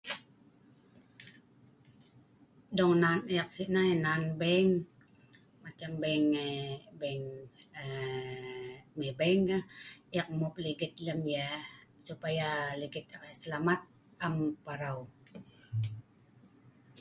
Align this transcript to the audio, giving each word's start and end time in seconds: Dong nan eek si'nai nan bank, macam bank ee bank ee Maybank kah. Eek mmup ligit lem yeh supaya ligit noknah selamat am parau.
Dong 2.77 2.93
nan 3.03 3.17
eek 3.33 3.47
si'nai 3.55 3.91
nan 4.05 4.21
bank, 4.41 4.69
macam 5.63 5.91
bank 6.03 6.25
ee 6.45 6.69
bank 7.01 7.25
ee 7.81 8.61
Maybank 8.97 9.41
kah. 9.49 9.63
Eek 10.17 10.27
mmup 10.33 10.53
ligit 10.63 10.93
lem 11.05 11.19
yeh 11.33 11.53
supaya 12.07 12.47
ligit 12.81 13.05
noknah 13.09 13.35
selamat 13.43 13.79
am 14.25 14.35
parau. 14.65 14.99